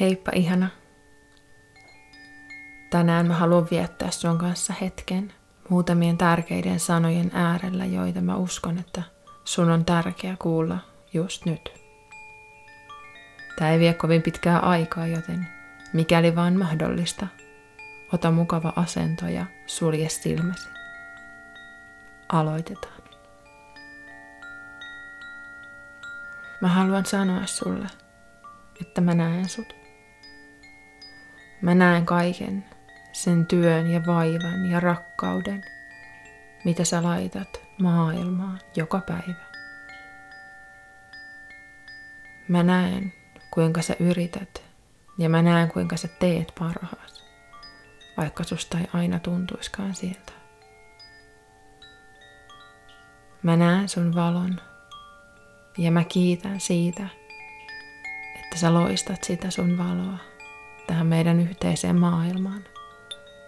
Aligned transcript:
Heippa 0.00 0.30
ihana. 0.34 0.68
Tänään 2.90 3.26
mä 3.26 3.34
haluan 3.34 3.66
viettää 3.70 4.10
sun 4.10 4.38
kanssa 4.38 4.74
hetken 4.80 5.32
muutamien 5.68 6.18
tärkeiden 6.18 6.80
sanojen 6.80 7.30
äärellä, 7.34 7.84
joita 7.84 8.20
mä 8.20 8.36
uskon, 8.36 8.78
että 8.78 9.02
sun 9.44 9.70
on 9.70 9.84
tärkeä 9.84 10.36
kuulla 10.38 10.78
just 11.12 11.44
nyt. 11.46 11.72
Tämä 13.58 13.70
ei 13.70 13.78
vie 13.78 13.94
kovin 13.94 14.22
pitkää 14.22 14.58
aikaa, 14.58 15.06
joten 15.06 15.46
mikäli 15.92 16.36
vaan 16.36 16.58
mahdollista, 16.58 17.26
ota 18.12 18.30
mukava 18.30 18.72
asento 18.76 19.28
ja 19.28 19.46
sulje 19.66 20.08
silmäsi. 20.08 20.68
Aloitetaan. 22.28 23.02
Mä 26.60 26.68
haluan 26.68 27.06
sanoa 27.06 27.46
sulle, 27.46 27.86
että 28.80 29.00
mä 29.00 29.14
näen 29.14 29.48
sut. 29.48 29.85
Mä 31.66 31.74
näen 31.74 32.06
kaiken, 32.06 32.64
sen 33.12 33.46
työn 33.46 33.90
ja 33.90 34.06
vaivan 34.06 34.70
ja 34.70 34.80
rakkauden, 34.80 35.64
mitä 36.64 36.84
sä 36.84 37.02
laitat 37.02 37.60
maailmaan 37.82 38.60
joka 38.76 39.00
päivä. 39.06 39.44
Mä 42.48 42.62
näen, 42.62 43.12
kuinka 43.50 43.82
sä 43.82 43.96
yrität 44.00 44.62
ja 45.18 45.28
mä 45.28 45.42
näen, 45.42 45.68
kuinka 45.68 45.96
sä 45.96 46.08
teet 46.08 46.52
parhaas, 46.58 47.24
vaikka 48.16 48.44
susta 48.44 48.78
ei 48.78 48.86
aina 48.92 49.18
tuntuiskaan 49.18 49.94
sieltä. 49.94 50.32
Mä 53.42 53.56
näen 53.56 53.88
sun 53.88 54.14
valon 54.14 54.60
ja 55.78 55.90
mä 55.90 56.04
kiitän 56.04 56.60
siitä, 56.60 57.08
että 58.34 58.58
sä 58.58 58.74
loistat 58.74 59.24
sitä 59.24 59.50
sun 59.50 59.78
valoa 59.78 60.35
tähän 60.86 61.06
meidän 61.06 61.40
yhteiseen 61.40 61.96
maailmaan, 61.96 62.64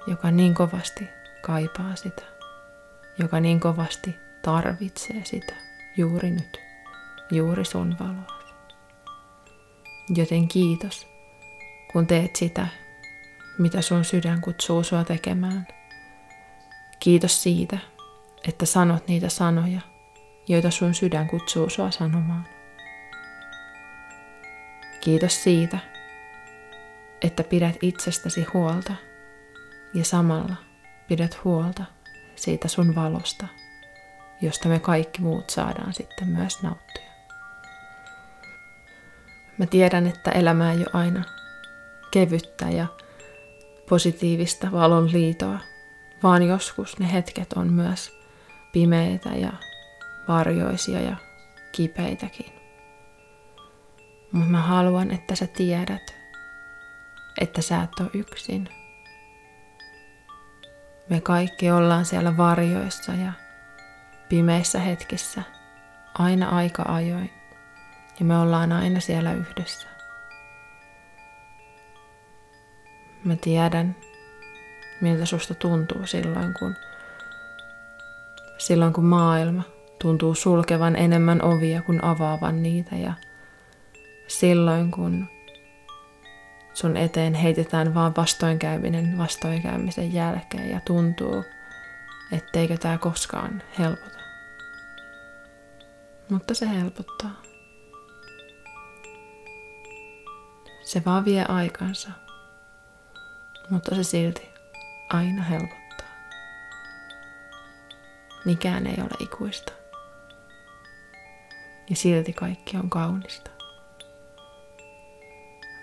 joka 0.06 0.30
niin 0.30 0.54
kovasti 0.54 1.08
kaipaa 1.42 1.96
sitä, 1.96 2.22
joka 3.18 3.40
niin 3.40 3.60
kovasti 3.60 4.16
tarvitsee 4.42 5.24
sitä 5.24 5.54
juuri 5.96 6.30
nyt, 6.30 6.60
juuri 7.30 7.64
sun 7.64 7.96
valoa. 8.00 8.38
Joten 10.14 10.48
kiitos, 10.48 11.06
kun 11.92 12.06
teet 12.06 12.36
sitä, 12.36 12.66
mitä 13.58 13.82
sun 13.82 14.04
sydän 14.04 14.40
kutsuu 14.40 14.84
sua 14.84 15.04
tekemään. 15.04 15.66
Kiitos 17.00 17.42
siitä, 17.42 17.78
että 18.48 18.66
sanot 18.66 19.08
niitä 19.08 19.28
sanoja, 19.28 19.80
joita 20.48 20.70
sun 20.70 20.94
sydän 20.94 21.26
kutsuu 21.26 21.70
sua 21.70 21.90
sanomaan. 21.90 22.46
Kiitos 25.00 25.42
siitä, 25.42 25.78
että 27.22 27.44
pidät 27.44 27.76
itsestäsi 27.82 28.46
huolta 28.54 28.92
ja 29.94 30.04
samalla 30.04 30.54
pidät 31.08 31.44
huolta 31.44 31.84
siitä 32.36 32.68
sun 32.68 32.94
valosta, 32.94 33.46
josta 34.40 34.68
me 34.68 34.78
kaikki 34.78 35.22
muut 35.22 35.50
saadaan 35.50 35.94
sitten 35.94 36.28
myös 36.28 36.62
nauttia. 36.62 37.08
Mä 39.58 39.66
tiedän, 39.66 40.06
että 40.06 40.30
elämä 40.30 40.72
ei 40.72 40.78
ole 40.78 40.86
aina 40.92 41.24
kevyttä 42.10 42.70
ja 42.70 42.86
positiivista 43.88 44.72
valon 44.72 45.12
liitoa, 45.12 45.58
vaan 46.22 46.42
joskus 46.42 46.98
ne 46.98 47.12
hetket 47.12 47.52
on 47.52 47.72
myös 47.72 48.18
pimeitä 48.72 49.28
ja 49.28 49.52
varjoisia 50.28 51.00
ja 51.00 51.16
kipeitäkin. 51.72 52.52
Mutta 54.32 54.50
mä 54.50 54.62
haluan, 54.62 55.10
että 55.10 55.34
sä 55.34 55.46
tiedät, 55.46 56.17
että 57.40 57.62
sä 57.62 57.82
et 57.82 58.00
ole 58.00 58.10
yksin. 58.14 58.68
Me 61.08 61.20
kaikki 61.20 61.70
ollaan 61.70 62.04
siellä 62.04 62.36
varjoissa 62.36 63.12
ja 63.12 63.32
pimeissä 64.28 64.78
hetkissä 64.78 65.42
aina 66.18 66.48
aika 66.48 66.84
ajoin. 66.88 67.30
Ja 68.18 68.24
me 68.24 68.38
ollaan 68.38 68.72
aina 68.72 69.00
siellä 69.00 69.32
yhdessä. 69.32 69.88
Mä 73.24 73.36
tiedän, 73.36 73.96
miltä 75.00 75.26
susta 75.26 75.54
tuntuu 75.54 76.06
silloin, 76.06 76.54
kun, 76.58 76.74
silloin, 78.58 78.92
kun 78.92 79.04
maailma 79.04 79.62
tuntuu 80.02 80.34
sulkevan 80.34 80.96
enemmän 80.96 81.44
ovia 81.44 81.82
kuin 81.82 82.04
avaavan 82.04 82.62
niitä 82.62 82.96
ja 82.96 83.12
silloin, 84.28 84.90
kun 84.90 85.37
sun 86.78 86.96
eteen 86.96 87.34
heitetään 87.34 87.94
vaan 87.94 88.16
vastoinkäyminen 88.16 89.18
vastoinkäymisen 89.18 90.12
jälkeen 90.12 90.70
ja 90.70 90.80
tuntuu, 90.80 91.44
etteikö 92.32 92.76
tämä 92.76 92.98
koskaan 92.98 93.62
helpota. 93.78 94.18
Mutta 96.30 96.54
se 96.54 96.68
helpottaa. 96.68 97.42
Se 100.84 101.02
vaan 101.06 101.24
vie 101.24 101.44
aikansa, 101.48 102.10
mutta 103.70 103.94
se 103.94 104.02
silti 104.02 104.48
aina 105.08 105.42
helpottaa. 105.42 106.08
Mikään 108.44 108.86
ei 108.86 108.96
ole 109.00 109.16
ikuista. 109.20 109.72
Ja 111.90 111.96
silti 111.96 112.32
kaikki 112.32 112.76
on 112.76 112.90
kaunista. 112.90 113.57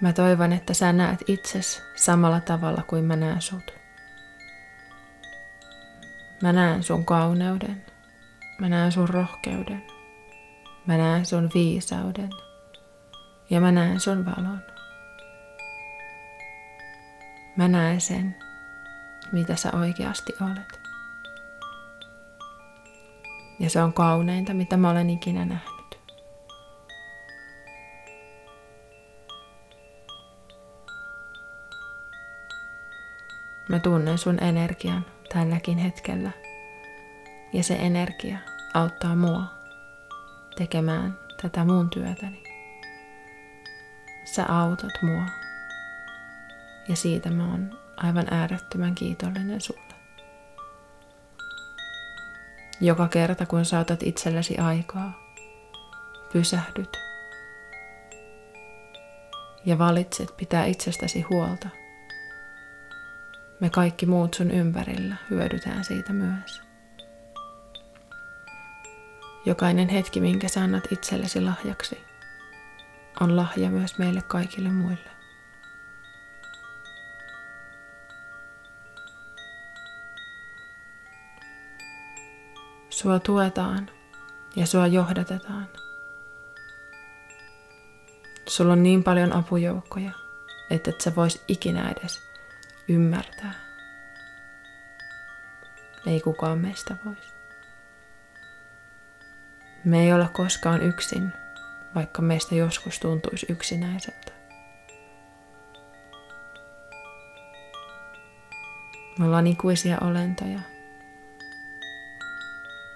Mä 0.01 0.13
toivon, 0.13 0.53
että 0.53 0.73
sä 0.73 0.93
näet 0.93 1.23
itses 1.27 1.83
samalla 1.95 2.39
tavalla 2.39 2.83
kuin 2.87 3.03
mä 3.05 3.15
näen 3.15 3.41
sut. 3.41 3.73
Mä 6.41 6.53
näen 6.53 6.83
sun 6.83 7.05
kauneuden. 7.05 7.85
Mä 8.59 8.69
näen 8.69 8.91
sun 8.91 9.09
rohkeuden. 9.09 9.83
Mä 10.85 10.97
näen 10.97 11.25
sun 11.25 11.49
viisauden. 11.53 12.29
Ja 13.49 13.61
mä 13.61 13.71
näen 13.71 13.99
sun 13.99 14.25
valon. 14.25 14.61
Mä 17.57 17.67
näen 17.67 18.01
sen, 18.01 18.35
mitä 19.31 19.55
sä 19.55 19.71
oikeasti 19.73 20.33
olet. 20.41 20.79
Ja 23.59 23.69
se 23.69 23.83
on 23.83 23.93
kauneinta, 23.93 24.53
mitä 24.53 24.77
mä 24.77 24.89
olen 24.89 25.09
ikinä 25.09 25.45
nähnyt. 25.45 25.74
Mä 33.69 33.79
tunnen 33.79 34.17
sun 34.17 34.43
energian 34.43 35.05
tälläkin 35.33 35.77
hetkellä. 35.77 36.31
Ja 37.53 37.63
se 37.63 37.73
energia 37.73 38.37
auttaa 38.73 39.15
mua 39.15 39.43
tekemään 40.57 41.19
tätä 41.41 41.65
mun 41.65 41.89
työtäni. 41.89 42.43
Sä 44.25 44.45
autat 44.45 45.01
mua 45.01 45.25
ja 46.89 46.95
siitä 46.95 47.29
mä 47.29 47.51
oon 47.51 47.79
aivan 47.97 48.27
äärettömän 48.31 48.95
kiitollinen 48.95 49.61
sulle. 49.61 49.95
Joka 52.81 53.07
kerta 53.07 53.45
kun 53.45 53.65
saatat 53.65 54.03
itsellesi 54.03 54.57
aikaa, 54.57 55.33
pysähdyt 56.33 56.97
ja 59.65 59.77
valitset 59.77 60.37
pitää 60.37 60.65
itsestäsi 60.65 61.21
huolta. 61.21 61.69
Me 63.59 63.69
kaikki 63.69 64.05
muut 64.05 64.33
sun 64.33 64.51
ympärillä 64.51 65.15
hyödytään 65.29 65.83
siitä 65.83 66.13
myös. 66.13 66.61
Jokainen 69.45 69.89
hetki, 69.89 70.21
minkä 70.21 70.47
sä 70.47 70.61
annat 70.61 70.91
itsellesi 70.91 71.41
lahjaksi, 71.41 72.03
on 73.19 73.35
lahja 73.35 73.69
myös 73.69 73.97
meille 73.97 74.21
kaikille 74.21 74.69
muille. 74.69 75.09
Sua 82.89 83.19
tuetaan 83.19 83.89
ja 84.55 84.67
sua 84.67 84.87
johdatetaan. 84.87 85.67
Sulla 88.47 88.73
on 88.73 88.83
niin 88.83 89.03
paljon 89.03 89.33
apujoukkoja, 89.33 90.11
että 90.69 90.89
et 90.89 91.01
sä 91.01 91.15
vois 91.15 91.43
ikinä 91.47 91.89
edes 91.89 92.24
ymmärtää. 92.87 93.53
Ei 96.07 96.19
kukaan 96.19 96.57
meistä 96.57 96.95
vois. 97.05 97.35
Me 99.85 100.03
ei 100.03 100.13
olla 100.13 100.27
koskaan 100.27 100.81
yksin, 100.81 101.31
vaikka 101.95 102.21
meistä 102.21 102.55
joskus 102.55 102.99
tuntuisi 102.99 103.45
yksinäiseltä. 103.49 104.31
Me 109.19 109.25
ollaan 109.25 109.47
ikuisia 109.47 109.97
olentoja, 110.01 110.59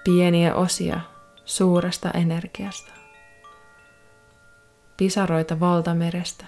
pieniä 0.04 0.54
osia 0.54 1.00
suuresta 1.44 2.10
energiasta. 2.10 2.92
Pisaroita 4.96 5.60
valtamerestä, 5.60 6.44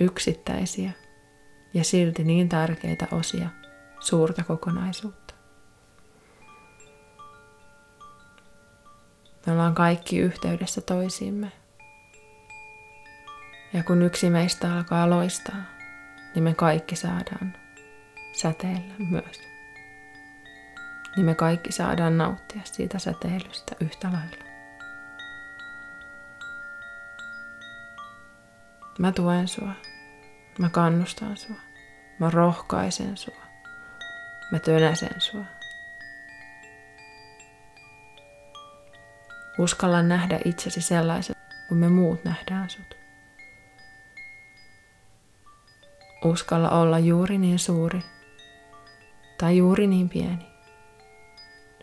yksittäisiä 0.00 0.92
ja 1.74 1.84
silti 1.84 2.24
niin 2.24 2.48
tärkeitä 2.48 3.06
osia 3.12 3.48
suurta 4.00 4.44
kokonaisuutta. 4.44 5.34
Me 9.46 9.52
ollaan 9.52 9.74
kaikki 9.74 10.18
yhteydessä 10.18 10.80
toisiimme. 10.80 11.52
Ja 13.72 13.82
kun 13.82 14.02
yksi 14.02 14.30
meistä 14.30 14.74
alkaa 14.74 15.10
loistaa, 15.10 15.62
niin 16.34 16.42
me 16.42 16.54
kaikki 16.54 16.96
saadaan 16.96 17.56
säteillä 18.32 18.94
myös. 19.10 19.40
Niin 21.16 21.26
me 21.26 21.34
kaikki 21.34 21.72
saadaan 21.72 22.18
nauttia 22.18 22.60
siitä 22.64 22.98
säteilystä 22.98 23.76
yhtä 23.80 24.12
lailla. 24.12 24.44
Mä 28.98 29.12
tuen 29.12 29.48
sua. 29.48 29.91
Mä 30.58 30.68
kannustan 30.68 31.36
sua. 31.36 31.56
Mä 32.18 32.30
rohkaisen 32.30 33.16
sua. 33.16 33.42
Mä 34.52 34.58
tönäsen 34.58 35.20
sua. 35.20 35.44
Uskalla 39.58 40.02
nähdä 40.02 40.40
itsesi 40.44 40.80
sellaiset, 40.80 41.38
kuin 41.68 41.78
me 41.78 41.88
muut 41.88 42.24
nähdään 42.24 42.70
sut. 42.70 42.96
Uskalla 46.24 46.70
olla 46.70 46.98
juuri 46.98 47.38
niin 47.38 47.58
suuri 47.58 48.02
tai 49.38 49.56
juuri 49.56 49.86
niin 49.86 50.08
pieni, 50.08 50.46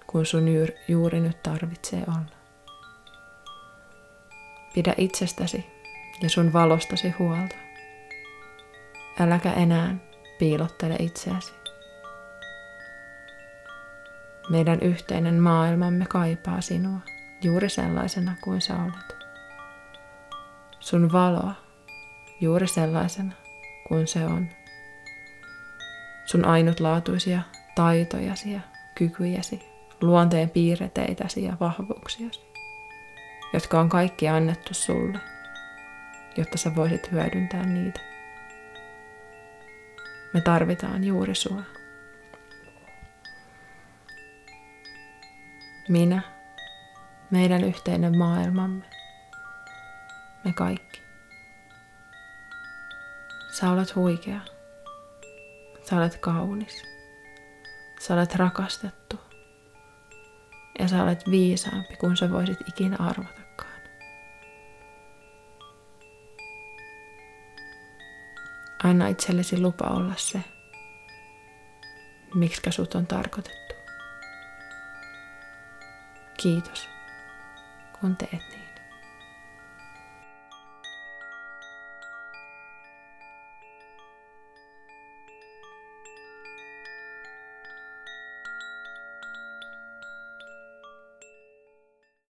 kuin 0.08 0.26
sun 0.26 0.46
juuri 0.88 1.20
nyt 1.20 1.44
tarvitsee 1.44 2.04
olla. 2.08 2.40
Pidä 4.74 4.94
itsestäsi 4.98 5.66
ja 6.22 6.30
sun 6.30 6.54
valostasi 6.54 7.10
huolta. 7.10 7.56
Äläkä 9.20 9.52
enää 9.52 9.96
piilottele 10.40 10.96
itseäsi. 11.00 11.54
Meidän 14.50 14.80
yhteinen 14.82 15.36
maailmamme 15.40 16.06
kaipaa 16.06 16.62
sinua 16.62 17.00
juuri 17.44 17.70
sellaisena 17.70 18.36
kuin 18.44 18.62
sä 18.62 18.76
olet. 18.76 19.16
Sun 20.80 21.12
valoa 21.12 21.54
juuri 22.42 22.68
sellaisena 22.68 23.32
kuin 23.88 24.08
se 24.08 24.26
on. 24.26 24.48
Sun 26.26 26.46
ainutlaatuisia 26.46 27.42
taitojasi 27.76 28.54
ja 28.54 28.60
kykyjäsi, 28.96 29.60
luonteen 30.02 30.50
piirreteitäsi 30.50 31.44
ja 31.44 31.58
vahvuuksiasi, 31.60 32.42
jotka 33.54 33.80
on 33.80 33.90
kaikki 33.90 34.28
annettu 34.28 34.74
sulle, 34.74 35.20
jotta 36.38 36.58
sä 36.58 36.76
voisit 36.76 37.12
hyödyntää 37.12 37.66
niitä. 37.66 38.00
Me 40.34 40.42
tarvitaan 40.42 41.04
juuri 41.04 41.36
sua. 41.36 41.62
Minä, 45.90 46.22
meidän 47.32 47.64
yhteinen 47.64 48.18
maailmamme, 48.18 48.86
me 50.46 50.54
kaikki. 50.54 51.02
Sä 53.52 53.72
olet 53.72 53.96
huikea. 53.96 54.40
Sä 55.90 55.98
olet 55.98 56.18
kaunis. 56.18 56.84
Sä 58.00 58.14
olet 58.14 58.36
rakastettu. 58.36 59.20
Ja 60.80 60.88
sä 60.88 61.04
olet 61.04 61.24
viisaampi 61.32 61.96
kuin 61.96 62.18
sä 62.18 62.32
voisit 62.32 62.58
ikinä 62.68 62.96
arvatakaan. 63.00 63.39
Anna 68.90 69.08
itsellesi 69.08 69.60
lupa 69.60 69.88
olla 69.88 70.14
se, 70.18 70.44
miksi 72.36 72.62
sut 72.72 72.96
on 72.96 73.08
tarkoitettu. 73.08 73.76
Kiitos, 76.38 76.90
kun 78.00 78.18
teet 78.18 78.32
niin. 78.32 78.79